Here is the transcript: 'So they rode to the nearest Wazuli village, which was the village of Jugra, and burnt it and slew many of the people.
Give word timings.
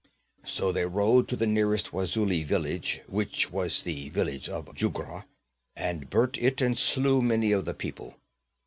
'So 0.43 0.71
they 0.71 0.83
rode 0.83 1.27
to 1.27 1.35
the 1.35 1.45
nearest 1.45 1.93
Wazuli 1.93 2.43
village, 2.43 3.01
which 3.05 3.51
was 3.51 3.83
the 3.83 4.09
village 4.09 4.49
of 4.49 4.73
Jugra, 4.73 5.27
and 5.75 6.09
burnt 6.09 6.39
it 6.39 6.59
and 6.59 6.75
slew 6.75 7.21
many 7.21 7.51
of 7.51 7.65
the 7.65 7.75
people. 7.75 8.15